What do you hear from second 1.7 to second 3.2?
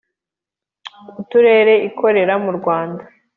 ikorera mu Rwanda,